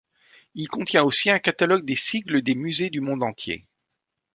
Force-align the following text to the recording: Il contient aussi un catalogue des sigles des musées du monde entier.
Il 0.55 0.67
contient 0.67 1.03
aussi 1.03 1.29
un 1.29 1.37
catalogue 1.37 1.85
des 1.85 1.95
sigles 1.95 2.41
des 2.41 2.55
musées 2.55 2.89
du 2.89 3.01
monde 3.01 3.21
entier. 3.21 3.67